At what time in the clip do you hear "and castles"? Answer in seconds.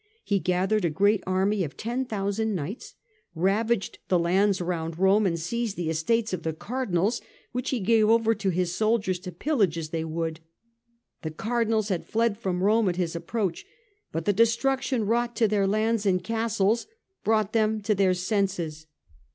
16.07-16.87